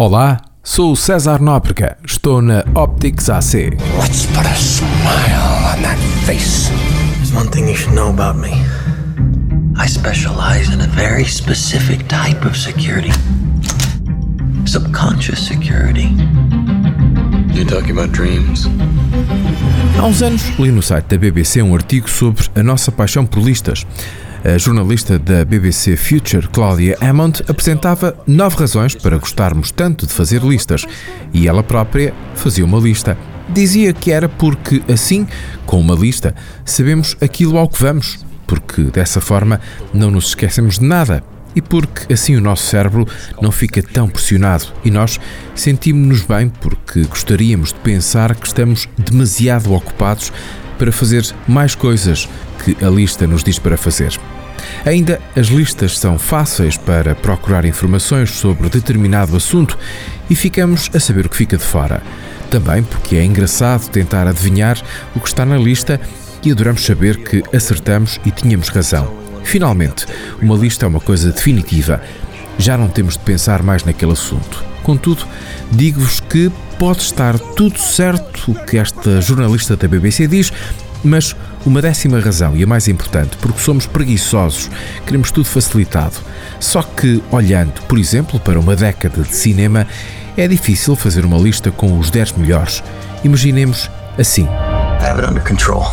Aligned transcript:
Olá, 0.00 0.40
sou 0.64 0.92
o 0.92 0.96
César 0.96 1.42
Nóbrega, 1.42 1.98
estou 2.02 2.40
na 2.40 2.64
Optics 2.74 3.28
AC. 3.28 3.76
Let's 4.00 4.24
put 4.34 4.46
a 4.46 4.54
smile 4.54 5.76
on 5.76 5.82
that 5.82 5.98
face. 6.24 6.70
There's 7.16 7.34
one 7.34 7.50
thing 7.50 7.68
you 7.68 7.76
should 7.76 7.94
know 7.94 8.08
about 8.08 8.38
me. 8.38 8.48
I 9.76 9.86
specialize 9.86 10.72
in 10.72 10.80
a 10.80 10.86
very 10.86 11.26
specific 11.26 12.08
type 12.08 12.46
of 12.46 12.56
security. 12.56 13.10
Subconscious 14.64 15.46
security. 15.46 16.08
You 17.52 17.66
talking 17.66 17.90
about 17.90 18.10
dreams? 18.12 18.70
Há 19.98 20.06
uns 20.06 20.22
anos 20.22 20.42
li 20.58 20.72
no 20.72 20.80
site 20.80 21.08
da 21.14 21.18
BBC 21.18 21.60
um 21.60 21.74
artigo 21.74 22.08
sobre 22.08 22.48
a 22.54 22.62
nossa 22.62 22.90
paixão 22.90 23.26
por 23.26 23.42
listas. 23.42 23.84
A 24.42 24.56
jornalista 24.56 25.18
da 25.18 25.44
BBC 25.44 25.98
Future, 25.98 26.48
Claudia 26.48 26.96
Hammond, 27.02 27.42
apresentava 27.46 28.16
nove 28.26 28.56
razões 28.56 28.94
para 28.94 29.18
gostarmos 29.18 29.70
tanto 29.70 30.06
de 30.06 30.14
fazer 30.14 30.42
listas. 30.42 30.86
E 31.30 31.46
ela 31.46 31.62
própria 31.62 32.14
fazia 32.34 32.64
uma 32.64 32.78
lista. 32.78 33.18
Dizia 33.50 33.92
que 33.92 34.10
era 34.10 34.30
porque, 34.30 34.82
assim, 34.90 35.28
com 35.66 35.78
uma 35.78 35.94
lista, 35.94 36.34
sabemos 36.64 37.18
aquilo 37.20 37.58
ao 37.58 37.68
que 37.68 37.82
vamos, 37.82 38.24
porque 38.46 38.84
dessa 38.84 39.20
forma 39.20 39.60
não 39.92 40.10
nos 40.10 40.28
esquecemos 40.28 40.78
de 40.78 40.86
nada. 40.86 41.22
E 41.54 41.60
porque 41.60 42.10
assim 42.10 42.34
o 42.34 42.40
nosso 42.40 42.66
cérebro 42.66 43.06
não 43.42 43.52
fica 43.52 43.82
tão 43.82 44.08
pressionado. 44.08 44.68
E 44.82 44.90
nós 44.90 45.20
sentimos-nos 45.54 46.22
bem 46.22 46.48
porque 46.48 47.02
gostaríamos 47.02 47.74
de 47.74 47.80
pensar 47.80 48.34
que 48.34 48.46
estamos 48.46 48.88
demasiado 48.96 49.74
ocupados 49.74 50.32
para 50.80 50.90
fazer 50.90 51.22
mais 51.46 51.74
coisas 51.74 52.26
que 52.64 52.74
a 52.82 52.88
lista 52.88 53.26
nos 53.26 53.44
diz 53.44 53.58
para 53.58 53.76
fazer. 53.76 54.18
Ainda, 54.86 55.20
as 55.36 55.48
listas 55.48 55.98
são 55.98 56.18
fáceis 56.18 56.78
para 56.78 57.14
procurar 57.14 57.66
informações 57.66 58.30
sobre 58.30 58.70
determinado 58.70 59.36
assunto 59.36 59.76
e 60.30 60.34
ficamos 60.34 60.88
a 60.94 60.98
saber 60.98 61.26
o 61.26 61.28
que 61.28 61.36
fica 61.36 61.58
de 61.58 61.62
fora. 61.62 62.02
Também 62.50 62.82
porque 62.82 63.16
é 63.16 63.24
engraçado 63.24 63.90
tentar 63.90 64.26
adivinhar 64.26 64.80
o 65.14 65.20
que 65.20 65.28
está 65.28 65.44
na 65.44 65.58
lista 65.58 66.00
e 66.42 66.50
adoramos 66.50 66.82
saber 66.82 67.18
que 67.18 67.44
acertamos 67.54 68.18
e 68.24 68.30
tínhamos 68.30 68.70
razão. 68.70 69.12
Finalmente, 69.44 70.06
uma 70.40 70.56
lista 70.56 70.86
é 70.86 70.88
uma 70.88 71.00
coisa 71.00 71.30
definitiva. 71.30 72.00
Já 72.60 72.76
não 72.76 72.88
temos 72.88 73.14
de 73.14 73.20
pensar 73.20 73.62
mais 73.62 73.84
naquele 73.84 74.12
assunto. 74.12 74.62
Contudo, 74.82 75.26
digo-vos 75.72 76.20
que 76.20 76.52
pode 76.78 77.00
estar 77.00 77.38
tudo 77.38 77.78
certo 77.78 78.52
o 78.52 78.54
que 78.66 78.76
esta 78.76 79.18
jornalista 79.22 79.76
da 79.76 79.88
BBC 79.88 80.26
diz, 80.26 80.52
mas 81.02 81.34
uma 81.64 81.80
décima 81.80 82.20
razão, 82.20 82.54
e 82.54 82.62
a 82.62 82.66
mais 82.66 82.86
importante, 82.86 83.38
porque 83.38 83.58
somos 83.58 83.86
preguiçosos, 83.86 84.70
queremos 85.06 85.30
tudo 85.30 85.46
facilitado. 85.46 86.16
Só 86.60 86.82
que, 86.82 87.22
olhando, 87.30 87.80
por 87.88 87.98
exemplo, 87.98 88.38
para 88.38 88.60
uma 88.60 88.76
década 88.76 89.22
de 89.22 89.34
cinema, 89.34 89.86
é 90.36 90.46
difícil 90.46 90.94
fazer 90.94 91.24
uma 91.24 91.38
lista 91.38 91.70
com 91.70 91.98
os 91.98 92.10
10 92.10 92.32
melhores. 92.32 92.82
Imaginemos 93.24 93.90
assim. 94.18 94.44
I 94.44 95.06
have 95.06 95.18
it 95.18 95.30
under 95.30 95.42
control. 95.42 95.86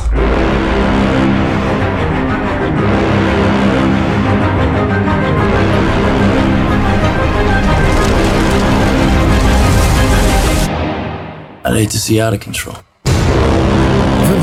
I 11.67 11.73
need 11.73 11.91
to 11.91 11.99
see 11.99 12.21
out 12.21 12.33
of 12.33 12.39
control. 12.39 12.77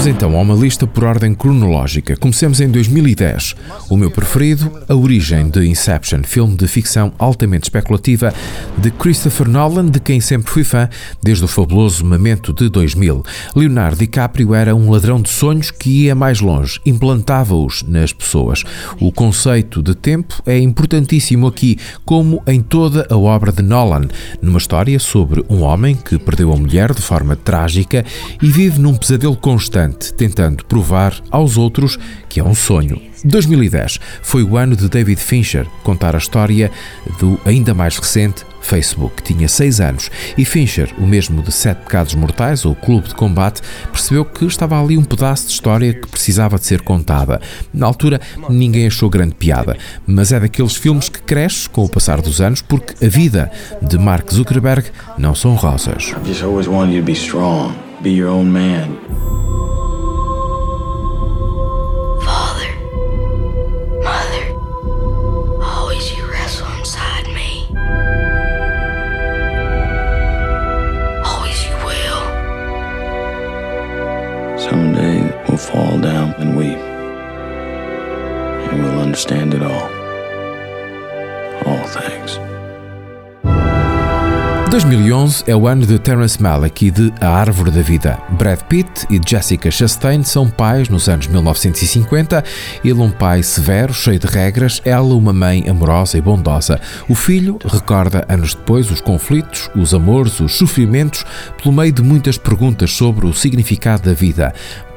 Vamos 0.04 0.16
então 0.16 0.38
a 0.38 0.42
uma 0.42 0.54
lista 0.54 0.86
por 0.86 1.02
ordem 1.02 1.34
cronológica. 1.34 2.14
Comecemos 2.14 2.60
em 2.60 2.68
2010. 2.68 3.56
O 3.88 3.96
meu 3.96 4.10
preferido, 4.10 4.70
A 4.86 4.94
Origem 4.94 5.48
de 5.48 5.66
Inception, 5.66 6.22
filme 6.24 6.54
de 6.56 6.68
ficção 6.68 7.10
altamente 7.18 7.64
especulativa 7.64 8.30
de 8.76 8.90
Christopher 8.90 9.48
Nolan, 9.48 9.86
de 9.86 9.98
quem 9.98 10.20
sempre 10.20 10.52
fui 10.52 10.62
fã 10.62 10.90
desde 11.22 11.46
o 11.46 11.48
fabuloso 11.48 12.04
Memento 12.04 12.52
de 12.52 12.68
2000. 12.68 13.24
Leonardo 13.56 13.96
DiCaprio 13.96 14.54
era 14.54 14.76
um 14.76 14.90
ladrão 14.90 15.22
de 15.22 15.30
sonhos 15.30 15.70
que 15.70 16.02
ia 16.02 16.14
mais 16.14 16.38
longe, 16.38 16.78
implantava-os 16.84 17.82
nas 17.84 18.12
pessoas. 18.12 18.62
O 19.00 19.10
conceito 19.10 19.82
de 19.82 19.94
tempo 19.94 20.42
é 20.44 20.58
importantíssimo 20.58 21.46
aqui, 21.46 21.78
como 22.04 22.42
em 22.46 22.60
toda 22.60 23.06
a 23.08 23.16
obra 23.16 23.50
de 23.50 23.62
Nolan, 23.62 24.08
numa 24.42 24.58
história 24.58 24.98
sobre 24.98 25.42
um 25.48 25.62
homem 25.62 25.96
que 25.96 26.18
perdeu 26.18 26.52
a 26.52 26.56
mulher 26.56 26.92
de 26.92 27.00
forma 27.00 27.34
trágica 27.36 28.04
e 28.42 28.50
vive 28.50 28.78
num 28.78 28.94
pesadelo 28.94 29.34
constante 29.34 29.93
tentando 29.94 30.64
provar 30.64 31.14
aos 31.30 31.56
outros 31.56 31.98
que 32.28 32.40
é 32.40 32.44
um 32.44 32.54
sonho. 32.54 33.00
2010 33.24 33.98
foi 34.22 34.42
o 34.42 34.56
ano 34.56 34.76
de 34.76 34.88
David 34.88 35.20
Fincher 35.20 35.66
contar 35.82 36.14
a 36.14 36.18
história 36.18 36.70
do 37.18 37.40
ainda 37.44 37.72
mais 37.72 37.96
recente 37.96 38.44
Facebook. 38.60 39.22
Tinha 39.22 39.48
seis 39.48 39.80
anos 39.80 40.10
e 40.36 40.44
Fincher, 40.44 40.92
o 40.98 41.06
mesmo 41.06 41.42
de 41.42 41.52
Sete 41.52 41.82
Pecados 41.82 42.14
Mortais 42.14 42.64
ou 42.64 42.74
Clube 42.74 43.08
de 43.08 43.14
Combate, 43.14 43.62
percebeu 43.92 44.24
que 44.24 44.44
estava 44.44 44.80
ali 44.82 44.96
um 44.96 45.04
pedaço 45.04 45.46
de 45.46 45.52
história 45.52 45.94
que 45.94 46.08
precisava 46.08 46.58
de 46.58 46.66
ser 46.66 46.82
contada. 46.82 47.40
Na 47.72 47.86
altura, 47.86 48.20
ninguém 48.48 48.86
achou 48.86 49.08
grande 49.08 49.34
piada, 49.34 49.76
mas 50.06 50.32
é 50.32 50.40
daqueles 50.40 50.76
filmes 50.76 51.08
que 51.08 51.22
cresce 51.22 51.68
com 51.68 51.84
o 51.84 51.88
passar 51.88 52.20
dos 52.20 52.40
anos 52.40 52.62
porque 52.62 53.04
a 53.04 53.08
vida 53.08 53.50
de 53.80 53.98
Mark 53.98 54.32
Zuckerberg 54.32 54.88
não 55.18 55.34
são 55.34 55.54
rosas. 55.54 56.14
Be 58.02 58.10
your 58.10 58.28
own 58.28 58.44
man. 58.44 59.03
Things. 81.88 82.38
2011 84.74 85.44
é 85.46 85.54
o 85.54 85.68
ano 85.68 85.86
de 85.86 85.96
Terence 86.00 86.42
Malick 86.42 86.86
e 86.86 86.90
de 86.90 87.12
A 87.20 87.28
Árvore 87.28 87.70
da 87.70 87.80
Vida. 87.80 88.18
Brad 88.30 88.60
Pitt 88.62 89.06
e 89.08 89.20
Jessica 89.24 89.70
Chastain 89.70 90.24
são 90.24 90.50
pais 90.50 90.88
nos 90.88 91.08
anos 91.08 91.28
1950. 91.28 92.42
Ele 92.84 92.94
um 92.94 93.08
pai 93.08 93.40
severo, 93.44 93.94
cheio 93.94 94.18
de 94.18 94.26
regras, 94.26 94.82
ela 94.84 95.14
uma 95.14 95.32
mãe 95.32 95.68
amorosa 95.68 96.18
e 96.18 96.20
bondosa. 96.20 96.80
O 97.08 97.14
filho 97.14 97.56
recorda 97.64 98.26
anos 98.28 98.52
depois 98.54 98.90
os 98.90 99.00
conflitos, 99.00 99.70
os 99.76 99.94
amores, 99.94 100.40
os 100.40 100.56
sofrimentos, 100.56 101.24
pelo 101.62 101.72
meio 101.72 101.92
de 101.92 102.02
muitas 102.02 102.36
perguntas 102.36 102.90
sobre 102.90 103.26
o 103.26 103.32
significado 103.32 104.02
da 104.02 104.12
vida. 104.12 104.52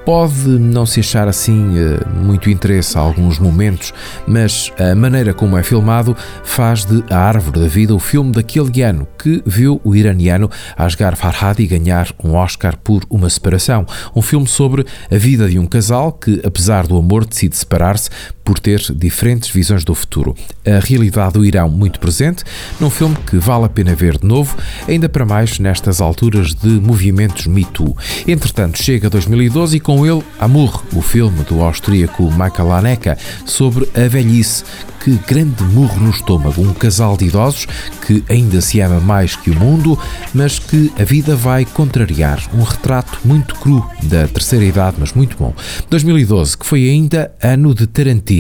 Pode 0.08 0.48
não 0.48 0.86
se 0.86 1.02
achar 1.02 1.28
assim 1.28 1.78
eh, 1.78 2.00
muito 2.24 2.50
interesse 2.50 2.98
a 2.98 3.02
alguns 3.02 3.38
momentos, 3.40 3.94
mas 4.26 4.72
a 4.80 4.96
maneira 4.96 5.34
como 5.34 5.58
é 5.58 5.64
filmado 5.64 6.16
faz 6.46 6.86
de 6.86 7.04
A 7.10 7.18
Árvore 7.18 7.60
da 7.60 7.68
Vida 7.68 7.94
o 7.94 8.00
filme 8.00 8.32
daquele 8.32 8.84
ano 8.84 9.06
que 9.22 9.44
viu 9.46 9.82
o 9.84 9.94
iraniano 9.94 10.50
Asghar 10.78 11.18
Farhadi 11.18 11.68
ganhar 11.68 12.08
um 12.24 12.36
Oscar 12.36 12.78
por 12.78 13.04
uma 13.10 13.30
separação. 13.30 13.86
Um 14.16 14.22
filme 14.22 14.48
sobre 14.48 14.86
a 15.12 15.18
vida 15.18 15.50
de 15.50 15.60
um 15.60 15.66
casal 15.66 16.14
que, 16.14 16.40
apesar 16.42 16.88
do 16.88 16.98
amor, 16.98 17.26
decide 17.26 17.58
separar-se 17.58 18.10
por 18.48 18.60
ter 18.60 18.80
diferentes 18.96 19.50
visões 19.50 19.84
do 19.84 19.94
futuro. 19.94 20.34
A 20.66 20.80
realidade 20.80 21.34
do 21.34 21.44
Irão 21.44 21.68
muito 21.68 22.00
presente, 22.00 22.46
num 22.80 22.90
filme 22.90 23.14
que 23.30 23.36
vale 23.36 23.66
a 23.66 23.70
pena 23.70 23.94
ver 23.94 24.18
de 24.18 24.26
novo, 24.26 24.56
ainda 24.88 25.10
para 25.10 25.26
mais 25.26 25.60
nestas 25.60 26.00
alturas 26.00 26.54
de 26.54 26.70
movimentos 26.70 27.46
Me 27.46 27.66
Too. 27.66 27.94
Entretanto, 28.26 28.82
chega 28.82 29.10
2012 29.10 29.76
e 29.76 29.80
com 29.82 30.06
ele 30.06 30.24
Amour, 30.40 30.82
o 30.94 31.02
filme 31.02 31.44
do 31.44 31.62
austríaco 31.62 32.32
Michael 32.32 32.72
Haneke 32.72 33.18
sobre 33.46 33.86
a 33.94 34.08
velhice. 34.08 34.64
Que 35.04 35.12
grande 35.26 35.64
murro 35.64 36.02
no 36.02 36.10
estômago, 36.10 36.62
um 36.62 36.74
casal 36.74 37.16
de 37.16 37.26
idosos 37.26 37.66
que 38.06 38.22
ainda 38.28 38.60
se 38.60 38.82
ama 38.82 39.00
mais 39.00 39.38
que 39.38 39.52
o 39.52 39.56
mundo, 39.56 39.98
mas 40.34 40.60
que 40.60 40.92
a 41.00 41.04
vida 41.06 41.34
vai 41.34 41.64
contrariar. 41.64 42.44
Um 42.54 42.64
retrato 42.64 43.20
muito 43.24 43.56
cru 43.56 43.86
da 44.04 44.28
terceira 44.28 44.66
idade, 44.66 44.98
mas 45.00 45.14
muito 45.14 45.38
bom. 45.38 45.54
2012, 45.90 46.58
que 46.58 46.66
foi 46.66 46.90
ainda 46.90 47.32
ano 47.42 47.74
de 47.74 47.88
Tarantino 47.88 48.37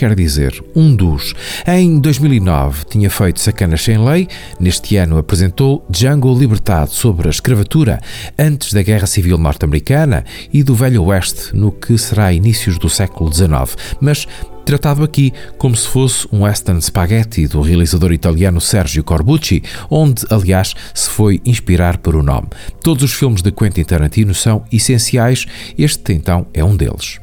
quer 0.00 0.14
dizer, 0.14 0.64
um 0.74 0.96
dos. 0.96 1.34
Em 1.66 2.00
2009 2.00 2.86
tinha 2.86 3.10
feito 3.10 3.38
Sacanas 3.38 3.82
Sem 3.82 3.98
Lei, 4.02 4.26
neste 4.58 4.96
ano 4.96 5.18
apresentou 5.18 5.84
Django 5.90 6.32
Libertado 6.32 6.90
sobre 6.90 7.28
a 7.28 7.30
escravatura 7.30 8.00
antes 8.38 8.72
da 8.72 8.82
Guerra 8.82 9.06
Civil 9.06 9.36
Norte-Americana 9.36 10.24
e 10.50 10.62
do 10.62 10.74
Velho 10.74 11.04
Oeste, 11.04 11.54
no 11.54 11.70
que 11.70 11.98
será 11.98 12.32
inícios 12.32 12.78
do 12.78 12.88
século 12.88 13.30
XIX, 13.30 13.76
mas 14.00 14.26
tratado 14.64 15.04
aqui 15.04 15.34
como 15.58 15.76
se 15.76 15.86
fosse 15.86 16.26
um 16.32 16.44
western 16.44 16.80
spaghetti 16.80 17.46
do 17.46 17.60
realizador 17.60 18.12
italiano 18.12 18.58
Sergio 18.58 19.04
Corbucci, 19.04 19.62
onde, 19.90 20.24
aliás, 20.30 20.74
se 20.94 21.10
foi 21.10 21.42
inspirar 21.44 21.98
por 21.98 22.16
o 22.16 22.22
nome. 22.22 22.48
Todos 22.82 23.02
os 23.02 23.12
filmes 23.12 23.42
de 23.42 23.52
Quentin 23.52 23.84
Tarantino 23.84 24.34
são 24.34 24.64
essenciais, 24.72 25.44
este 25.76 26.14
então 26.14 26.46
é 26.54 26.64
um 26.64 26.74
deles. 26.74 27.20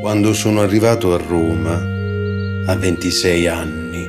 Quando 0.00 0.32
sono 0.32 0.62
arrivato 0.62 1.12
a 1.12 1.18
Roma, 1.18 1.74
a 1.74 2.74
26 2.74 3.46
anni, 3.46 4.08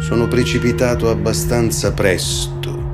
sono 0.00 0.26
precipitato 0.26 1.10
abbastanza 1.10 1.92
presto 1.92 2.86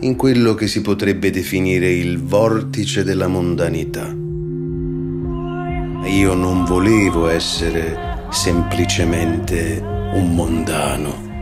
in 0.00 0.16
quello 0.16 0.54
che 0.54 0.66
si 0.66 0.80
potrebbe 0.80 1.30
definire 1.30 1.92
il 1.92 2.20
vortice 2.20 3.04
della 3.04 3.28
mondanità. 3.28 4.06
Io 6.08 6.34
non 6.34 6.64
volevo 6.64 7.28
essere 7.28 8.26
semplicemente 8.30 9.80
un 9.80 10.34
mondano. 10.34 11.33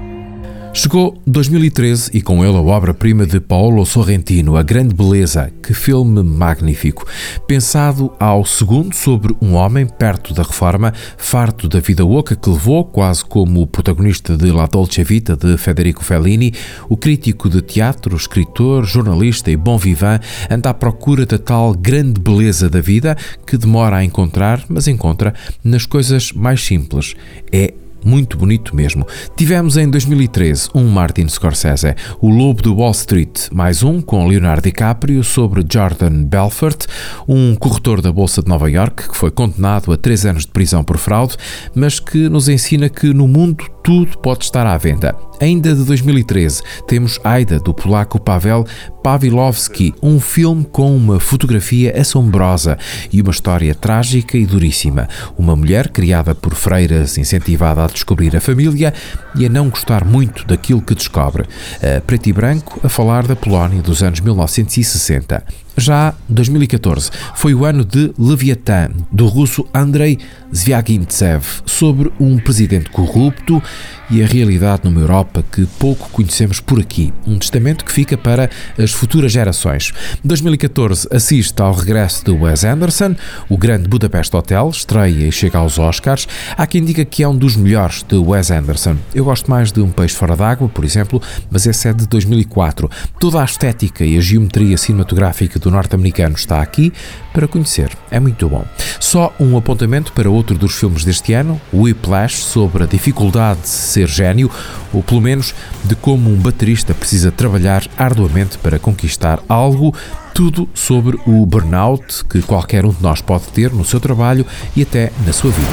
Chegou 0.74 1.20
2013 1.26 2.12
e 2.14 2.22
com 2.22 2.42
ele 2.42 2.56
a 2.56 2.60
obra-prima 2.60 3.26
de 3.26 3.38
Paolo 3.38 3.84
Sorrentino, 3.84 4.56
A 4.56 4.62
Grande 4.62 4.94
Beleza. 4.94 5.52
Que 5.62 5.74
filme 5.74 6.22
magnífico! 6.22 7.06
Pensado 7.46 8.10
ao 8.18 8.42
segundo 8.46 8.94
sobre 8.94 9.36
um 9.38 9.52
homem 9.52 9.86
perto 9.86 10.32
da 10.32 10.42
reforma, 10.42 10.94
farto 11.18 11.68
da 11.68 11.78
vida 11.78 12.06
oca 12.06 12.34
que 12.34 12.48
levou, 12.48 12.86
quase 12.86 13.22
como 13.22 13.60
o 13.60 13.66
protagonista 13.66 14.34
de 14.34 14.50
La 14.50 14.64
Dolce 14.64 15.04
Vita 15.04 15.36
de 15.36 15.58
Federico 15.58 16.02
Fellini, 16.02 16.54
o 16.88 16.96
crítico 16.96 17.50
de 17.50 17.60
teatro, 17.60 18.16
escritor, 18.16 18.86
jornalista 18.86 19.50
e 19.50 19.56
bom 19.56 19.76
vivant 19.76 20.22
anda 20.50 20.70
à 20.70 20.74
procura 20.74 21.26
da 21.26 21.38
tal 21.38 21.74
grande 21.74 22.18
beleza 22.18 22.70
da 22.70 22.80
vida 22.80 23.14
que 23.46 23.58
demora 23.58 23.96
a 23.96 24.04
encontrar, 24.04 24.64
mas 24.70 24.88
encontra 24.88 25.34
nas 25.62 25.84
coisas 25.84 26.32
mais 26.32 26.64
simples. 26.64 27.14
É 27.52 27.74
muito 28.04 28.36
bonito 28.36 28.74
mesmo. 28.74 29.06
Tivemos 29.36 29.76
em 29.76 29.88
2013 29.88 30.70
um 30.74 30.88
Martin 30.88 31.28
Scorsese, 31.28 31.94
O 32.20 32.28
Lobo 32.28 32.62
do 32.62 32.74
Wall 32.74 32.92
Street, 32.92 33.48
mais 33.52 33.82
um 33.82 34.00
com 34.00 34.26
Leonardo 34.26 34.62
DiCaprio 34.62 35.22
sobre 35.22 35.64
Jordan 35.70 36.24
Belfort, 36.24 36.86
um 37.26 37.54
corretor 37.54 38.00
da 38.00 38.12
Bolsa 38.12 38.42
de 38.42 38.48
Nova 38.48 38.70
York 38.70 39.08
que 39.08 39.16
foi 39.16 39.30
condenado 39.30 39.92
a 39.92 39.96
três 39.96 40.24
anos 40.26 40.44
de 40.44 40.52
prisão 40.52 40.84
por 40.84 40.98
fraude, 40.98 41.36
mas 41.74 41.98
que 41.98 42.28
nos 42.28 42.48
ensina 42.48 42.88
que 42.88 43.12
no 43.12 43.26
mundo 43.26 43.64
tudo 43.82 44.16
pode 44.18 44.44
estar 44.44 44.66
à 44.66 44.76
venda. 44.78 45.14
Ainda 45.40 45.74
de 45.74 45.84
2013, 45.84 46.62
temos 46.86 47.18
Aida, 47.24 47.58
do 47.58 47.74
polaco 47.74 48.20
Pavel 48.20 48.64
Pawlowski, 49.02 49.92
um 50.00 50.20
filme 50.20 50.64
com 50.64 50.96
uma 50.96 51.18
fotografia 51.18 52.00
assombrosa 52.00 52.78
e 53.12 53.20
uma 53.20 53.32
história 53.32 53.74
trágica 53.74 54.38
e 54.38 54.46
duríssima. 54.46 55.08
Uma 55.36 55.56
mulher 55.56 55.88
criada 55.88 56.32
por 56.32 56.54
freiras, 56.54 57.18
incentivada 57.18 57.84
a 57.84 57.88
descobrir 57.88 58.36
a 58.36 58.40
família 58.40 58.94
e 59.34 59.44
a 59.44 59.48
não 59.48 59.68
gostar 59.68 60.04
muito 60.04 60.46
daquilo 60.46 60.80
que 60.80 60.94
descobre. 60.94 61.44
A 61.82 62.00
preto 62.00 62.28
e 62.28 62.32
branco, 62.32 62.78
a 62.84 62.88
falar 62.88 63.26
da 63.26 63.34
Polónia 63.34 63.82
dos 63.82 64.00
anos 64.02 64.20
1960. 64.20 65.42
Já 65.76 66.14
2014 66.28 67.10
foi 67.34 67.54
o 67.54 67.64
ano 67.64 67.84
de 67.84 68.12
Leviathan, 68.18 68.90
do 69.10 69.26
russo 69.26 69.66
Andrei 69.72 70.18
Zvyagintsev, 70.54 71.44
sobre 71.64 72.12
um 72.20 72.38
presidente 72.38 72.90
corrupto 72.90 73.62
e 74.10 74.22
a 74.22 74.26
realidade 74.26 74.82
numa 74.84 75.00
Europa 75.00 75.42
que 75.50 75.64
pouco 75.78 76.10
conhecemos 76.10 76.60
por 76.60 76.78
aqui. 76.78 77.12
Um 77.26 77.38
testamento 77.38 77.84
que 77.84 77.90
fica 77.90 78.18
para 78.18 78.50
as 78.78 78.92
futuras 78.92 79.32
gerações. 79.32 79.92
2014 80.22 81.08
assiste 81.10 81.58
ao 81.62 81.72
regresso 81.72 82.22
de 82.22 82.30
Wes 82.30 82.64
Anderson, 82.64 83.16
o 83.48 83.56
grande 83.56 83.88
Budapest 83.88 84.34
Hotel, 84.34 84.68
estreia 84.68 85.26
e 85.26 85.32
chega 85.32 85.56
aos 85.56 85.78
Oscars. 85.78 86.28
Há 86.56 86.66
quem 86.66 86.84
diga 86.84 87.04
que 87.06 87.22
é 87.22 87.28
um 87.28 87.36
dos 87.36 87.56
melhores 87.56 88.02
de 88.02 88.16
Wes 88.16 88.50
Anderson. 88.50 88.98
Eu 89.14 89.24
gosto 89.24 89.50
mais 89.50 89.72
de 89.72 89.80
Um 89.80 89.90
Peixe 89.90 90.14
Fora 90.14 90.36
d'Água, 90.36 90.68
por 90.68 90.84
exemplo, 90.84 91.20
mas 91.50 91.64
esse 91.66 91.88
é 91.88 91.94
de 91.94 92.06
2004. 92.06 92.90
Toda 93.18 93.40
a 93.40 93.44
estética 93.44 94.04
e 94.04 94.18
a 94.18 94.20
geometria 94.20 94.76
cinematográfica 94.76 95.58
do 95.62 95.70
norte-americano 95.70 96.34
está 96.34 96.60
aqui 96.60 96.92
para 97.32 97.48
conhecer. 97.48 97.90
É 98.10 98.20
muito 98.20 98.48
bom. 98.48 98.64
Só 99.00 99.32
um 99.38 99.56
apontamento 99.56 100.12
para 100.12 100.30
outro 100.30 100.56
dos 100.56 100.74
filmes 100.74 101.04
deste 101.04 101.32
ano, 101.32 101.60
Whiplash, 101.72 102.36
sobre 102.36 102.84
a 102.84 102.86
dificuldade 102.86 103.60
de 103.62 103.68
ser 103.68 104.08
gênio, 104.08 104.50
ou 104.92 105.02
pelo 105.02 105.20
menos 105.20 105.54
de 105.84 105.94
como 105.94 106.30
um 106.30 106.36
baterista 106.36 106.94
precisa 106.94 107.30
trabalhar 107.30 107.86
arduamente 107.96 108.58
para 108.58 108.78
conquistar 108.78 109.40
algo 109.48 109.94
tudo 110.34 110.68
sobre 110.74 111.18
o 111.26 111.44
burnout 111.44 112.24
que 112.24 112.40
qualquer 112.42 112.84
um 112.84 112.90
de 112.90 113.02
nós 113.02 113.20
pode 113.20 113.44
ter 113.48 113.70
no 113.72 113.84
seu 113.84 114.00
trabalho 114.00 114.46
e 114.74 114.82
até 114.82 115.12
na 115.26 115.32
sua 115.32 115.50
vida. 115.50 115.68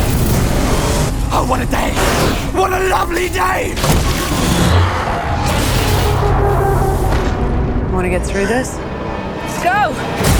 Oh, 1.31 1.43
what 1.43 1.61
a 1.61 1.65
day! 1.65 1.93
What 2.53 2.73
a 2.73 2.89
lovely 2.89 3.29
day! 3.29 3.73
Want 7.93 8.05
to 8.05 8.09
get 8.09 8.25
through 8.25 8.47
this? 8.47 8.77
Let's 9.49 9.63
go! 9.63 10.38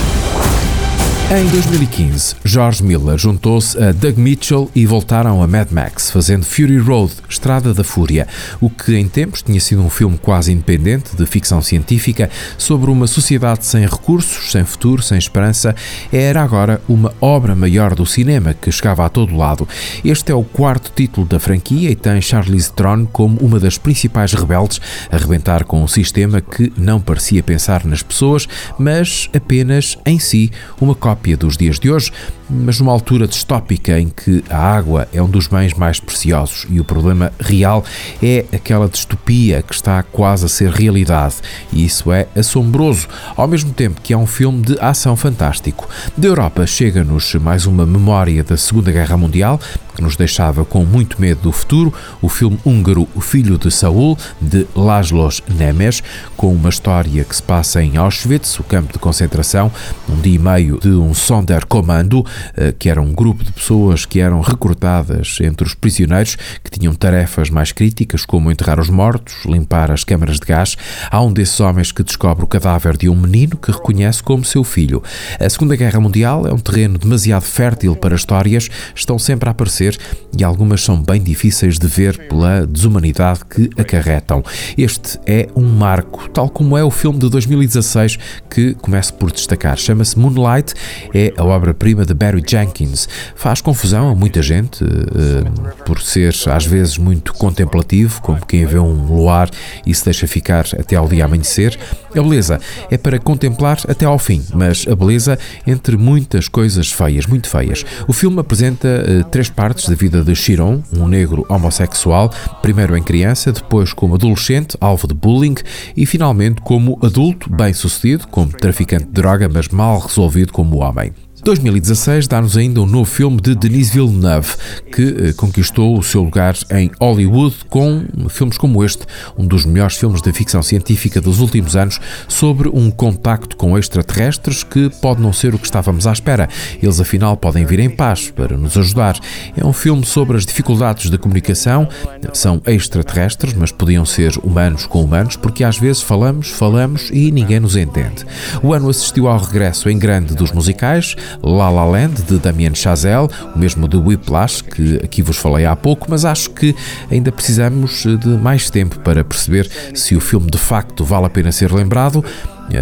Em 1.31 1.47
2015, 1.47 2.37
George 2.43 2.83
Miller 2.83 3.15
juntou-se 3.15 3.77
a 3.77 3.91
Doug 3.91 4.17
Mitchell 4.17 4.67
e 4.73 4.87
voltaram 4.87 5.43
a 5.43 5.47
Mad 5.47 5.69
Max, 5.69 6.09
fazendo 6.09 6.43
Fury 6.43 6.79
Road, 6.79 7.13
Estrada 7.29 7.71
da 7.71 7.83
Fúria, 7.83 8.27
o 8.59 8.67
que 8.67 8.95
em 8.95 9.07
tempos 9.07 9.43
tinha 9.43 9.59
sido 9.59 9.83
um 9.83 9.91
filme 9.91 10.17
quase 10.17 10.51
independente 10.51 11.15
de 11.15 11.23
ficção 11.27 11.61
científica 11.61 12.31
sobre 12.57 12.89
uma 12.89 13.05
sociedade 13.05 13.63
sem 13.67 13.85
recursos, 13.85 14.51
sem 14.51 14.65
futuro, 14.65 15.03
sem 15.03 15.19
esperança, 15.19 15.75
era 16.11 16.41
agora 16.41 16.81
uma 16.89 17.13
obra 17.21 17.55
maior 17.55 17.93
do 17.93 18.07
cinema 18.07 18.55
que 18.55 18.71
chegava 18.71 19.05
a 19.05 19.09
todo 19.09 19.37
lado. 19.37 19.69
Este 20.03 20.31
é 20.31 20.35
o 20.35 20.43
quarto 20.43 20.91
título 20.95 21.27
da 21.27 21.39
franquia 21.39 21.91
e 21.91 21.95
tem 21.95 22.19
Charlize 22.19 22.73
Theron 22.73 23.05
como 23.05 23.37
uma 23.39 23.59
das 23.59 23.77
principais 23.77 24.33
rebeldes 24.33 24.81
a 25.11 25.17
rebentar 25.17 25.63
com 25.63 25.83
um 25.83 25.87
sistema 25.87 26.41
que 26.41 26.73
não 26.75 26.99
parecia 26.99 27.43
pensar 27.43 27.85
nas 27.85 28.01
pessoas, 28.01 28.47
mas 28.79 29.29
apenas 29.31 29.95
em 30.07 30.17
si, 30.17 30.49
uma 30.81 30.95
cópia 30.95 31.18
dos 31.37 31.57
dias 31.57 31.79
de 31.79 31.91
hoje, 31.91 32.11
mas 32.49 32.79
numa 32.79 32.91
altura 32.91 33.27
distópica 33.27 33.99
em 33.99 34.09
que 34.09 34.43
a 34.49 34.57
água 34.57 35.07
é 35.13 35.21
um 35.21 35.29
dos 35.29 35.47
bens 35.47 35.73
mais 35.73 35.99
preciosos 35.99 36.65
e 36.69 36.79
o 36.79 36.83
problema 36.83 37.31
real 37.39 37.83
é 38.21 38.45
aquela 38.51 38.87
distopia 38.87 39.61
que 39.61 39.73
está 39.73 40.01
quase 40.03 40.45
a 40.45 40.49
ser 40.49 40.71
realidade. 40.71 41.35
E 41.71 41.85
isso 41.85 42.11
é 42.11 42.27
assombroso, 42.35 43.07
ao 43.35 43.47
mesmo 43.47 43.71
tempo 43.71 44.01
que 44.01 44.13
é 44.13 44.17
um 44.17 44.27
filme 44.27 44.61
de 44.61 44.79
ação 44.79 45.15
fantástico. 45.15 45.87
Da 46.17 46.27
Europa 46.27 46.65
chega-nos 46.65 47.35
mais 47.35 47.65
uma 47.65 47.85
memória 47.85 48.43
da 48.43 48.57
Segunda 48.57 48.91
Guerra 48.91 49.17
Mundial, 49.17 49.59
que 49.95 50.01
nos 50.01 50.15
deixava 50.15 50.63
com 50.63 50.85
muito 50.85 51.19
medo 51.19 51.41
do 51.41 51.51
futuro, 51.51 51.93
o 52.21 52.29
filme 52.29 52.57
húngaro 52.65 53.07
O 53.13 53.19
Filho 53.21 53.57
de 53.57 53.69
Saul, 53.69 54.17
de 54.39 54.65
Laszlos 54.73 55.43
Nemes, 55.47 56.01
com 56.37 56.53
uma 56.53 56.69
história 56.69 57.23
que 57.23 57.35
se 57.35 57.43
passa 57.43 57.83
em 57.83 57.97
Auschwitz, 57.97 58.59
o 58.59 58.63
campo 58.63 58.93
de 58.93 58.99
concentração, 58.99 59.71
um 60.07 60.15
dia 60.21 60.35
e 60.35 60.39
meio 60.39 60.79
de 60.79 60.89
um 60.89 61.08
Sonderkommando, 61.13 62.25
eh, 62.55 62.73
que 62.77 62.89
era 62.89 63.01
um 63.01 63.13
grupo 63.13 63.43
de 63.43 63.51
pessoas 63.51 64.05
que 64.05 64.19
eram 64.19 64.41
recrutadas 64.41 65.37
entre 65.41 65.65
os 65.65 65.73
prisioneiros, 65.73 66.37
que 66.63 66.71
tinham 66.71 66.93
tarefas 66.93 67.49
mais 67.49 67.71
críticas, 67.71 68.25
como 68.25 68.51
enterrar 68.51 68.79
os 68.79 68.89
mortos, 68.89 69.45
limpar 69.45 69.91
as 69.91 70.03
câmaras 70.03 70.39
de 70.39 70.45
gás. 70.45 70.75
Há 71.09 71.21
um 71.21 71.31
desses 71.31 71.59
homens 71.59 71.91
que 71.91 72.03
descobre 72.03 72.43
o 72.43 72.47
cadáver 72.47 72.97
de 72.97 73.09
um 73.09 73.15
menino 73.15 73.57
que 73.57 73.71
reconhece 73.71 74.21
como 74.23 74.43
seu 74.43 74.63
filho. 74.63 75.01
A 75.39 75.49
Segunda 75.49 75.75
Guerra 75.75 75.99
Mundial 75.99 76.47
é 76.47 76.53
um 76.53 76.57
terreno 76.57 76.97
demasiado 76.97 77.43
fértil 77.43 77.95
para 77.95 78.15
histórias, 78.15 78.69
estão 78.95 79.17
sempre 79.17 79.49
a 79.49 79.51
aparecer 79.51 79.97
e 80.37 80.43
algumas 80.43 80.81
são 80.81 81.01
bem 81.01 81.21
difíceis 81.21 81.77
de 81.77 81.87
ver 81.87 82.17
pela 82.27 82.65
desumanidade 82.65 83.41
que 83.45 83.69
acarretam. 83.79 84.43
Este 84.77 85.19
é 85.25 85.47
um 85.55 85.65
marco, 85.65 86.29
tal 86.29 86.49
como 86.49 86.77
é 86.77 86.83
o 86.83 86.91
filme 86.91 87.19
de 87.19 87.29
2016 87.29 88.17
que 88.49 88.73
começo 88.75 89.13
por 89.13 89.31
destacar. 89.31 89.77
Chama-se 89.77 90.17
Moonlight, 90.17 90.73
é 91.13 91.33
a 91.37 91.43
obra-prima 91.43 92.05
de 92.05 92.13
Barry 92.13 92.43
Jenkins. 92.45 93.07
Faz 93.35 93.61
confusão 93.61 94.09
a 94.09 94.15
muita 94.15 94.41
gente 94.41 94.83
uh, 94.83 95.83
por 95.85 96.01
ser 96.01 96.35
às 96.47 96.65
vezes 96.65 96.97
muito 96.97 97.33
contemplativo, 97.33 98.21
como 98.21 98.45
quem 98.45 98.65
vê 98.65 98.79
um 98.79 99.05
luar 99.05 99.49
e 99.85 99.93
se 99.93 100.05
deixa 100.05 100.27
ficar 100.27 100.65
até 100.79 100.95
ao 100.95 101.07
dia 101.07 101.25
amanhecer. 101.25 101.77
A 102.15 102.21
beleza 102.21 102.59
é 102.89 102.97
para 102.97 103.19
contemplar 103.19 103.79
até 103.87 104.05
ao 104.05 104.17
fim, 104.17 104.43
mas 104.53 104.85
a 104.87 104.95
beleza 104.95 105.37
entre 105.65 105.97
muitas 105.97 106.47
coisas 106.47 106.91
feias, 106.91 107.25
muito 107.25 107.49
feias. 107.49 107.85
O 108.07 108.13
filme 108.13 108.39
apresenta 108.39 108.87
uh, 108.87 109.23
três 109.29 109.49
partes 109.49 109.87
da 109.87 109.95
vida 109.95 110.23
de 110.23 110.35
Chiron, 110.35 110.81
um 110.91 111.07
negro 111.07 111.45
homossexual, 111.49 112.31
primeiro 112.61 112.97
em 112.97 113.03
criança, 113.03 113.51
depois 113.51 113.93
como 113.93 114.15
adolescente, 114.15 114.77
alvo 114.79 115.07
de 115.07 115.13
bullying 115.13 115.55
e 115.95 116.05
finalmente 116.05 116.61
como 116.61 116.99
adulto 117.03 117.49
bem-sucedido, 117.49 118.27
como 118.27 118.51
traficante 118.51 119.05
de 119.05 119.11
droga, 119.11 119.49
mas 119.49 119.67
mal 119.69 119.99
resolvido 119.99 120.51
como 120.51 120.83
homem. 120.89 121.13
2016 121.43 122.27
dá-nos 122.27 122.57
ainda 122.57 122.81
um 122.81 122.85
novo 122.85 123.09
filme 123.09 123.39
de 123.39 123.55
Denis 123.55 123.89
Villeneuve, 123.89 124.55
que 124.91 125.29
eh, 125.29 125.33
conquistou 125.33 125.97
o 125.97 126.03
seu 126.03 126.21
lugar 126.21 126.55
em 126.71 126.91
Hollywood 126.99 127.55
com 127.69 128.03
filmes 128.29 128.57
como 128.57 128.83
este, 128.83 129.03
um 129.37 129.47
dos 129.47 129.65
melhores 129.65 129.95
filmes 129.95 130.21
de 130.21 130.33
ficção 130.33 130.61
científica 130.61 131.21
dos 131.21 131.39
últimos 131.39 131.75
anos, 131.75 131.99
sobre 132.27 132.67
um 132.69 132.91
contacto 132.91 133.55
com 133.55 133.77
extraterrestres 133.77 134.63
que 134.63 134.89
pode 135.01 135.21
não 135.21 135.31
ser 135.31 135.55
o 135.55 135.59
que 135.59 135.65
estávamos 135.65 136.05
à 136.05 136.11
espera. 136.11 136.49
Eles, 136.81 136.99
afinal, 136.99 137.37
podem 137.37 137.65
vir 137.65 137.79
em 137.79 137.89
paz 137.89 138.29
para 138.29 138.57
nos 138.57 138.77
ajudar. 138.77 139.17
É 139.55 139.65
um 139.65 139.73
filme 139.73 140.05
sobre 140.05 140.35
as 140.35 140.45
dificuldades 140.45 141.09
da 141.09 141.17
comunicação. 141.17 141.87
São 142.33 142.61
extraterrestres, 142.65 143.53
mas 143.53 143.71
podiam 143.71 144.05
ser 144.05 144.37
humanos 144.43 144.85
com 144.85 145.03
humanos, 145.03 145.37
porque 145.37 145.63
às 145.63 145.77
vezes 145.77 146.01
falamos, 146.01 146.49
falamos 146.49 147.09
e 147.11 147.31
ninguém 147.31 147.59
nos 147.61 147.77
entende. 147.77 148.25
O 148.61 148.73
ano 148.73 148.89
assistiu 148.89 149.27
ao 149.27 149.39
regresso 149.39 149.89
em 149.89 149.97
grande 149.97 150.35
dos 150.35 150.51
musicais. 150.51 151.15
La 151.43 151.69
La 151.69 151.85
Land, 151.85 152.21
de 152.27 152.37
Damien 152.37 152.73
Chazelle, 152.73 153.27
o 153.55 153.59
mesmo 153.59 153.87
de 153.87 153.97
Whiplash, 153.97 154.61
que 154.61 154.99
aqui 155.03 155.21
vos 155.21 155.37
falei 155.37 155.65
há 155.65 155.75
pouco, 155.75 156.07
mas 156.09 156.25
acho 156.25 156.49
que 156.51 156.75
ainda 157.11 157.31
precisamos 157.31 158.03
de 158.03 158.29
mais 158.29 158.69
tempo 158.69 158.99
para 158.99 159.23
perceber 159.23 159.69
se 159.93 160.15
o 160.15 160.19
filme 160.19 160.49
de 160.49 160.57
facto 160.57 161.03
vale 161.03 161.25
a 161.25 161.29
pena 161.29 161.51
ser 161.51 161.71
lembrado. 161.71 162.23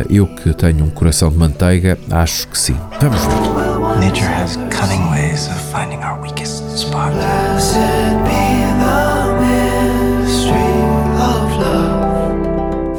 Eu 0.09 0.27
que 0.27 0.53
tenho 0.53 0.83
um 0.83 0.89
coração 0.89 1.29
de 1.29 1.37
manteiga, 1.37 1.97
acho 2.11 2.47
que 2.49 2.57
sim. 2.57 2.75
Vamos 2.99 3.21
ver. 3.21 3.99
Nature 3.99 4.27
has 4.27 4.57
cunning 4.69 5.09
ways 5.09 5.47
of 5.47 5.55
finding 5.71 6.03
our 6.03 6.19
weakest 6.21 6.63
spot. 6.77 7.13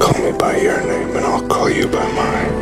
Call 0.01 0.23
me 0.23 0.33
by 0.39 0.57
your 0.57 0.81
name 0.87 1.17
and 1.17 1.27
I'll 1.27 1.47
call 1.47 1.69
you 1.69 1.87
by 1.89 2.07
mine. 2.13 2.58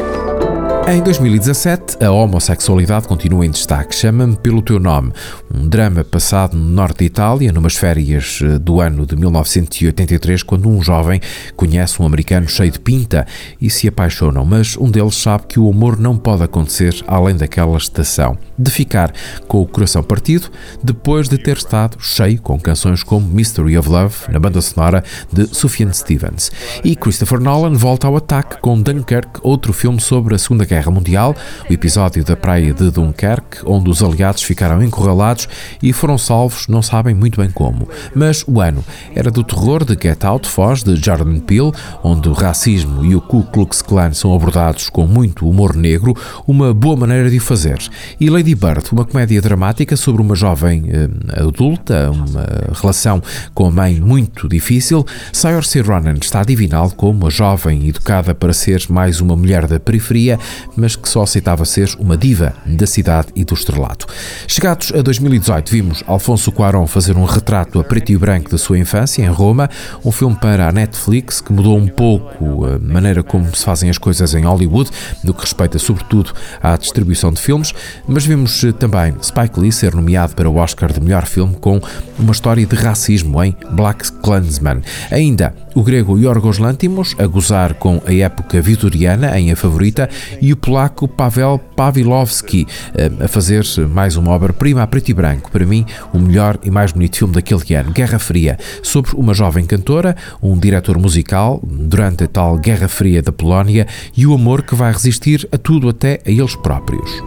Em 0.89 1.03
2017, 1.03 2.05
a 2.05 2.13
homossexualidade 2.13 3.09
continua 3.09 3.45
em 3.45 3.51
destaque. 3.51 3.93
Chama-me 3.93 4.37
pelo 4.37 4.63
teu 4.63 4.79
nome. 4.79 5.13
Um 5.53 5.67
drama 5.67 6.05
passado 6.05 6.57
no 6.57 6.65
norte 6.65 6.99
de 6.99 7.07
Itália, 7.07 7.53
numas 7.53 7.75
férias 7.75 8.39
eh, 8.41 8.57
do 8.57 8.81
ano 8.81 9.05
de 9.05 9.17
1983, 9.17 10.45
quando 10.45 10.69
um 10.69 10.81
jovem 10.81 11.21
conhece 11.57 12.01
um 12.01 12.07
americano 12.07 12.49
cheio 12.49 12.71
de 12.71 12.79
pinta 12.79 13.27
e 13.61 13.69
se 13.69 13.89
apaixonam, 13.89 14.45
mas 14.45 14.77
um 14.77 14.89
deles 14.89 15.17
sabe 15.17 15.49
que 15.49 15.59
o 15.59 15.69
amor 15.69 15.99
não 15.99 16.17
pode 16.17 16.45
acontecer 16.45 16.95
além 17.09 17.37
daquela 17.37 17.77
estação. 17.77 18.39
De 18.57 18.71
ficar 18.71 19.13
com 19.49 19.61
o 19.61 19.67
coração 19.67 20.05
partido, 20.05 20.49
depois 20.85 21.29
de 21.29 21.37
ter 21.37 21.57
estado 21.57 21.97
cheio 21.99 22.41
com 22.41 22.61
canções 22.61 23.03
como 23.03 23.27
Mystery 23.27 23.77
of 23.77 23.89
Love, 23.89 24.15
na 24.31 24.39
banda 24.39 24.63
sonora 24.63 25.03
de 25.33 25.47
Sufjan 25.49 25.93
Stevens. 25.93 26.53
E 26.85 26.95
Christopher 26.95 27.41
Nolan 27.41 27.75
volta 27.75 28.07
ao 28.07 28.17
ataque 28.17 28.61
com 28.61 28.81
Dunkirk, 28.81 29.41
outro 29.43 29.73
filme 29.73 30.01
sobre 30.01 30.37
a 30.37 30.39
Segunda 30.39 30.65
Guerra 30.65 30.76
Guerra 30.77 30.91
Mundial, 30.91 31.35
o 31.71 31.73
episódio 31.73 32.23
da 32.23 32.37
praia 32.37 32.75
de 32.75 32.91
Dunkerque, 32.91 33.61
onde 33.65 33.89
os 33.89 34.03
aliados 34.03 34.43
ficaram 34.43 34.83
encurralados 34.83 35.49
e 35.83 35.91
foram 35.91 36.19
salvos, 36.19 36.69
não 36.69 36.83
sabem 36.83 37.15
muito 37.15 37.41
bem 37.41 37.51
como. 37.51 37.89
Mas 38.15 38.45
o 38.47 38.61
ano 38.61 38.85
era 39.15 39.31
do 39.31 39.43
terror 39.43 39.87
de 39.87 39.95
Get 39.95 40.23
Out, 40.23 40.47
Foz, 40.47 40.83
de 40.83 40.95
Jordan 40.97 41.41
Peele, 41.41 41.73
onde 42.05 42.29
o 42.29 42.35
racismo 42.35 43.03
e 43.07 43.17
o 43.17 43.23
Ku 43.23 43.43
Klux 43.45 43.81
Klan 43.81 44.13
são 44.13 44.35
abordados 44.35 44.91
com 44.91 45.07
muito 45.07 45.49
humor 45.49 45.75
negro, 45.75 46.15
uma 46.47 46.75
boa 46.75 46.95
maneira 46.95 47.31
de 47.31 47.39
o 47.39 47.41
fazer. 47.41 47.79
E 48.21 48.29
Lady 48.29 48.55
Bird, 48.55 48.85
uma 48.93 49.07
comédia 49.07 49.41
dramática 49.41 49.97
sobre 49.97 50.21
uma 50.21 50.35
jovem 50.35 50.85
eh, 50.91 51.41
adulta, 51.41 52.11
uma 52.11 52.47
relação 52.79 53.23
com 53.55 53.67
a 53.67 53.71
mãe 53.71 53.99
muito 53.99 54.47
difícil. 54.47 55.07
Saoirse 55.33 55.81
Ronan 55.81 56.17
está 56.21 56.43
divinal 56.43 56.91
como 56.91 57.27
a 57.27 57.31
jovem 57.31 57.89
educada 57.89 58.35
para 58.35 58.53
ser 58.53 58.85
mais 58.91 59.23
uma 59.23 59.35
mulher 59.35 59.67
da 59.67 59.81
periferia, 59.81 60.39
mas 60.75 60.97
que 60.97 61.09
só 61.09 61.23
aceitava 61.23 61.65
ser 61.65 61.95
uma 61.99 62.17
diva 62.17 62.55
da 62.67 62.87
cidade 62.87 63.29
e 63.35 63.45
do 63.45 63.55
estrelato. 63.55 64.07
Chegados 64.47 64.93
a 64.93 65.03
2018, 65.03 65.71
vimos 65.71 66.05
Alfonso 66.07 66.51
Cuarón 66.51 66.87
fazer 66.87 67.17
um 67.17 67.25
retrato 67.25 67.79
a 67.79 67.85
preto 67.85 68.13
e 68.13 68.17
branco 68.17 68.51
da 68.51 68.59
sua 68.59 68.79
infância 68.79 69.23
em 69.23 69.29
Roma, 69.29 69.69
um 70.05 70.11
filme 70.11 70.37
para 70.37 70.69
a 70.69 70.73
Netflix 70.73 71.41
que 71.41 71.53
mudou 71.53 71.77
um 71.77 71.89
pouco 71.89 72.67
a 72.67 72.79
maneira 72.79 73.23
como 73.23 73.55
se 73.55 73.65
fazem 73.65 73.91
as 73.91 73.99
coisas 73.99 74.35
em 74.35 74.45
Hollywood, 74.45 74.91
no 75.23 75.35
que 75.35 75.43
respeita 75.43 75.79
sobretudo 75.79 76.33
à 76.63 76.77
distribuição 76.77 77.33
de 77.33 77.41
filmes, 77.41 77.73
mas 78.09 78.25
vimos 78.25 78.63
também 78.79 79.15
Spike 79.23 79.61
Lee 79.61 79.73
ser 79.73 79.95
nomeado 79.95 80.35
para 80.35 80.49
o 80.49 80.57
Oscar 80.57 80.93
de 80.93 81.01
melhor 81.01 81.27
filme 81.27 81.55
com 81.61 81.81
uma 82.19 82.33
história 82.33 82.65
de 82.65 82.77
racismo 82.77 83.43
em 83.43 83.57
Black 83.73 84.11
Klansman. 84.23 84.83
Ainda 85.11 85.55
o 85.75 85.83
grego 85.83 86.19
Yorgos 86.19 86.59
Lantimos 86.59 87.15
a 87.19 87.27
gozar 87.27 87.75
com 87.75 88.01
a 88.07 88.15
época 88.15 88.61
vitoriana 88.63 89.39
em 89.39 89.53
A 89.53 89.57
Favorita 89.57 90.09
e 90.41 90.53
o 90.53 90.56
polaco 90.57 91.07
Pavel 91.07 91.59
Pawlowski 91.77 92.67
eh, 92.95 93.11
a 93.25 93.29
fazer 93.29 93.65
mais 93.89 94.17
uma 94.17 94.33
obra-prima 94.33 94.83
a 94.83 94.87
preto 94.87 95.11
e 95.11 95.15
branco, 95.15 95.51
para 95.51 95.65
mim 95.65 95.87
o 96.13 96.19
melhor 96.19 96.59
e 96.63 96.71
mais 96.71 96.93
bonito 96.93 97.19
filme 97.19 97.35
daquele 97.35 97.75
ano, 97.75 97.93
Guerra 97.93 98.19
Fria, 98.19 98.59
sobre 98.83 99.13
uma 99.15 99.35
jovem 99.35 99.65
cantora, 99.65 100.17
um 100.43 100.59
diretor 100.59 100.99
musical 100.99 101.61
durante 101.63 102.25
a 102.25 102.29
tal 102.29 102.57
Guerra 102.59 102.89
Fria 102.89 103.23
da 103.23 103.33
Polónia 103.33 103.87
e 104.17 104.27
o 104.27 104.35
amor 104.35 104.63
que 104.63 104.75
vai 104.75 104.93
resistir 104.93 105.49
a 105.53 105.59
tudo 105.59 105.89
até 105.89 106.21
a 106.27 106.31
eles 106.31 106.57
próprios. 106.57 107.23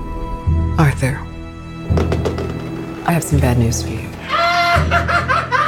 Arthur, 0.78 1.18
I 3.08 3.14
have 3.14 3.24
some 3.24 3.42
bad 3.42 3.60
news 3.60 3.82
for 3.82 3.92
you. 3.92 4.10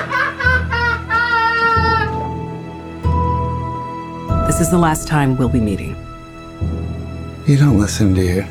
This 4.52 4.60
is 4.60 4.70
the 4.70 4.78
last 4.78 5.08
time 5.08 5.38
we'll 5.38 5.48
be 5.48 5.62
meeting. 5.62 5.91
You 7.52 7.58
don't 7.58 7.78
listen, 7.78 8.14
do 8.14 8.22
you? 8.22 8.46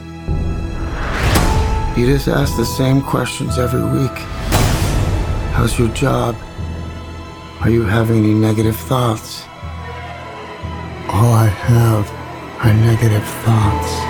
You 1.97 2.07
just 2.13 2.29
ask 2.29 2.55
the 2.59 2.67
same 2.67 3.01
questions 3.01 3.57
every 3.57 3.83
week. 3.83 4.15
How's 5.55 5.79
your 5.79 5.89
job? 5.95 6.37
Are 7.63 7.71
you 7.71 7.83
having 7.85 8.19
any 8.19 8.35
negative 8.35 8.77
thoughts? 8.77 9.45
All 11.09 11.33
I 11.33 11.47
have 11.47 12.11
are 12.63 12.75
negative 12.75 13.25
thoughts. 13.43 14.10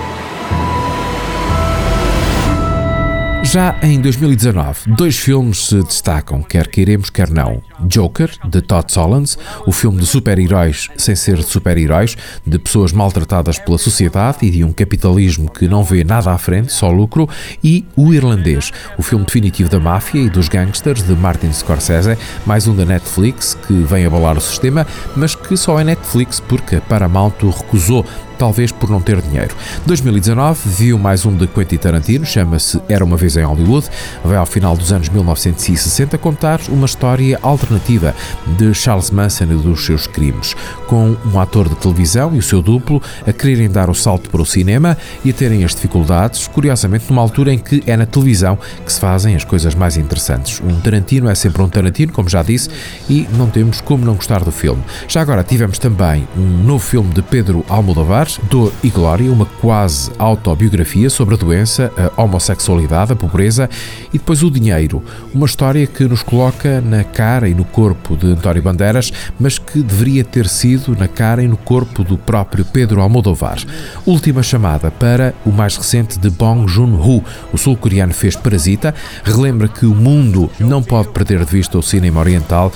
Já 3.52 3.74
em 3.82 4.00
2019, 4.00 4.92
dois 4.94 5.18
filmes 5.18 5.66
se 5.66 5.82
destacam, 5.82 6.40
quer 6.40 6.68
queiremos, 6.68 7.10
quer 7.10 7.28
não. 7.28 7.60
Joker, 7.80 8.30
de 8.48 8.62
Todd 8.62 8.92
Solondz, 8.92 9.36
o 9.66 9.72
filme 9.72 9.98
de 9.98 10.06
super-heróis 10.06 10.86
sem 10.96 11.16
ser 11.16 11.38
de 11.38 11.42
super-heróis, 11.42 12.16
de 12.46 12.58
pessoas 12.60 12.92
maltratadas 12.92 13.58
pela 13.58 13.76
sociedade 13.76 14.38
e 14.42 14.50
de 14.50 14.62
um 14.62 14.72
capitalismo 14.72 15.50
que 15.50 15.66
não 15.66 15.82
vê 15.82 16.04
nada 16.04 16.30
à 16.30 16.38
frente, 16.38 16.72
só 16.72 16.92
lucro, 16.92 17.28
e 17.64 17.84
O 17.96 18.14
Irlandês, 18.14 18.70
o 18.96 19.02
filme 19.02 19.24
definitivo 19.24 19.68
da 19.68 19.80
máfia 19.80 20.20
e 20.20 20.30
dos 20.30 20.48
gangsters 20.48 21.02
de 21.02 21.16
Martin 21.16 21.52
Scorsese, 21.52 22.16
mais 22.46 22.68
um 22.68 22.76
da 22.76 22.84
Netflix 22.84 23.58
que 23.66 23.72
vem 23.72 24.06
abalar 24.06 24.38
o 24.38 24.40
sistema, 24.40 24.86
mas 25.16 25.34
que 25.34 25.56
só 25.56 25.80
é 25.80 25.82
Netflix 25.82 26.38
porque 26.38 26.76
a 26.76 26.80
Paramount 26.80 27.34
o 27.42 27.50
recusou 27.50 28.06
talvez 28.40 28.72
por 28.72 28.88
não 28.88 29.02
ter 29.02 29.20
dinheiro. 29.20 29.54
2019 29.84 30.60
viu 30.64 30.98
mais 30.98 31.26
um 31.26 31.36
de 31.36 31.46
Quentin 31.46 31.76
Tarantino, 31.76 32.24
chama-se 32.24 32.80
Era 32.88 33.04
uma 33.04 33.14
vez 33.14 33.36
em 33.36 33.44
Hollywood, 33.44 33.86
vai 34.24 34.38
ao 34.38 34.46
final 34.46 34.74
dos 34.74 34.90
anos 34.94 35.10
1960 35.10 36.16
contar 36.16 36.58
uma 36.70 36.86
história 36.86 37.38
alternativa 37.42 38.14
de 38.56 38.72
Charles 38.72 39.10
Manson 39.10 39.44
e 39.44 39.56
dos 39.56 39.84
seus 39.84 40.06
crimes, 40.06 40.56
com 40.86 41.14
um 41.22 41.38
ator 41.38 41.68
de 41.68 41.74
televisão 41.74 42.34
e 42.34 42.38
o 42.38 42.42
seu 42.42 42.62
duplo 42.62 43.02
a 43.26 43.30
quererem 43.30 43.68
dar 43.68 43.90
o 43.90 43.94
salto 43.94 44.30
para 44.30 44.40
o 44.40 44.46
cinema 44.46 44.96
e 45.22 45.28
a 45.28 45.34
terem 45.34 45.62
as 45.62 45.74
dificuldades, 45.74 46.48
curiosamente 46.48 47.04
numa 47.10 47.20
altura 47.20 47.52
em 47.52 47.58
que 47.58 47.82
é 47.86 47.94
na 47.94 48.06
televisão 48.06 48.58
que 48.86 48.90
se 48.90 48.98
fazem 48.98 49.36
as 49.36 49.44
coisas 49.44 49.74
mais 49.74 49.98
interessantes. 49.98 50.62
Um 50.64 50.80
Tarantino 50.80 51.28
é 51.28 51.34
sempre 51.34 51.60
um 51.60 51.68
Tarantino, 51.68 52.10
como 52.10 52.30
já 52.30 52.42
disse, 52.42 52.70
e 53.06 53.28
não 53.36 53.50
temos 53.50 53.82
como 53.82 54.02
não 54.02 54.14
gostar 54.14 54.42
do 54.42 54.50
filme. 54.50 54.82
Já 55.06 55.20
agora 55.20 55.44
tivemos 55.44 55.78
também 55.78 56.26
um 56.34 56.64
novo 56.64 56.82
filme 56.82 57.12
de 57.12 57.20
Pedro 57.20 57.66
Almodóvar, 57.68 58.29
Dor 58.50 58.72
e 58.82 58.90
Glória, 58.90 59.32
uma 59.32 59.46
quase 59.46 60.10
autobiografia 60.18 61.08
sobre 61.08 61.34
a 61.34 61.38
doença, 61.38 61.92
a 62.16 62.22
homossexualidade, 62.22 63.12
a 63.12 63.16
pobreza 63.16 63.68
e 64.12 64.18
depois 64.18 64.42
o 64.42 64.50
dinheiro. 64.50 65.02
Uma 65.34 65.46
história 65.46 65.86
que 65.86 66.04
nos 66.04 66.22
coloca 66.22 66.80
na 66.80 67.04
cara 67.04 67.48
e 67.48 67.54
no 67.54 67.64
corpo 67.64 68.16
de 68.16 68.26
António 68.26 68.62
Bandeiras, 68.62 69.12
mas 69.38 69.58
que 69.58 69.82
deveria 69.82 70.24
ter 70.24 70.48
sido 70.48 70.96
na 70.96 71.08
cara 71.08 71.42
e 71.42 71.48
no 71.48 71.56
corpo 71.56 72.04
do 72.04 72.18
próprio 72.18 72.64
Pedro 72.64 73.00
Almodóvar. 73.00 73.58
Última 74.06 74.42
chamada 74.42 74.90
para 74.90 75.34
o 75.44 75.50
mais 75.50 75.76
recente 75.76 76.18
de 76.18 76.30
Bong 76.30 76.66
Joon-ho. 76.70 77.24
O 77.52 77.58
sul-coreano 77.58 78.12
fez 78.12 78.36
Parasita, 78.36 78.94
relembra 79.24 79.68
que 79.68 79.86
o 79.86 79.94
mundo 79.94 80.50
não 80.58 80.82
pode 80.82 81.08
perder 81.08 81.44
de 81.44 81.50
vista 81.50 81.78
o 81.78 81.82
cinema 81.82 82.20
oriental, 82.20 82.72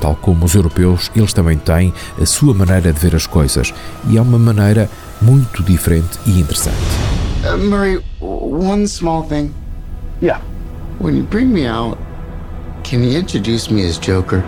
tal 0.00 0.16
como 0.16 0.44
os 0.44 0.54
europeus, 0.54 1.10
eles 1.14 1.32
também 1.32 1.58
têm 1.58 1.92
a 2.20 2.26
sua 2.26 2.54
maneira 2.54 2.92
de 2.92 2.98
ver 2.98 3.14
as 3.14 3.26
coisas. 3.26 3.72
E 4.08 4.16
é 4.16 4.20
uma 4.20 4.38
maneira 4.38 4.88
muito 5.20 5.62
diferente 5.62 6.18
e 6.26 6.40
interessante. 6.40 6.76
Uh, 7.44 7.58
Murray, 7.58 8.02
one 8.20 8.86
small 8.86 9.22
thing. 9.22 9.52
Yeah. 10.22 10.40
When 11.00 11.16
you 11.16 11.24
bring 11.24 11.52
me 11.52 11.66
out, 11.66 11.98
can 12.82 13.02
you 13.02 13.18
introduce 13.18 13.70
me 13.70 13.86
as 13.86 13.98
Joker? 13.98 14.42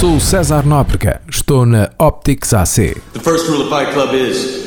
Sou 0.00 0.18
César 0.18 0.64
Nóbrega, 0.64 1.20
estou 1.28 1.66
na 1.66 1.90
Optics 1.98 2.54
AC. 2.54 2.96
The 3.12 3.20
first 3.20 3.46
rule 3.50 3.60
of 3.60 3.68
Fight 3.68 3.92
Club 3.92 4.14
is 4.14 4.59